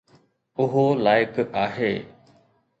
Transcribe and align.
اهو 0.59 0.85
لائق 0.95 1.55
آهي 1.65 1.93